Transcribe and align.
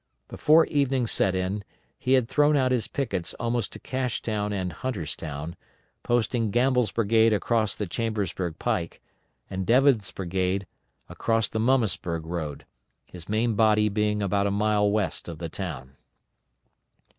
Before 0.29 0.65
evening 0.65 1.05
set 1.05 1.35
in, 1.35 1.63
he 1.99 2.13
had 2.13 2.27
thrown 2.27 2.57
out 2.57 2.71
his 2.71 2.87
pickets 2.87 3.35
almost 3.35 3.71
to 3.73 3.79
Cashtown 3.79 4.51
and 4.51 4.73
Hunterstown, 4.73 5.55
posting 6.01 6.49
Gamble's 6.49 6.91
brigade 6.91 7.33
across 7.33 7.75
the 7.75 7.85
Chambersburg 7.85 8.57
pike, 8.57 8.99
and 9.47 9.63
Devin's 9.63 10.09
brigade 10.09 10.65
across 11.07 11.49
the 11.49 11.59
Mummasburg 11.59 12.25
road, 12.25 12.65
his 13.05 13.29
main 13.29 13.53
body 13.53 13.89
being 13.89 14.23
about 14.23 14.47
a 14.47 14.49
mile 14.49 14.89
west 14.89 15.27
of 15.27 15.37
the 15.37 15.49
town. 15.49 15.95